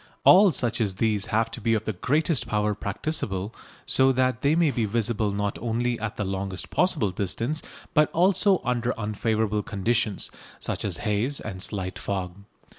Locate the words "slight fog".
11.61-12.33